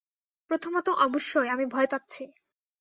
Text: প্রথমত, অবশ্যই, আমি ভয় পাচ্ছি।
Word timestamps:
প্রথমত, 0.51 0.87
অবশ্যই, 0.99 1.47
আমি 1.49 1.65
ভয় 1.65 1.87
পাচ্ছি। 1.87 2.23